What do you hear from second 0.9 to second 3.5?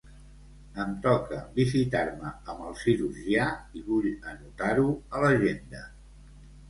toca visitar-me amb el cirurgià